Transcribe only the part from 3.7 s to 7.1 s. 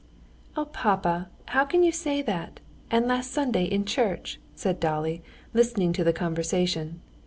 church?" said Dolly, listening to the conversation.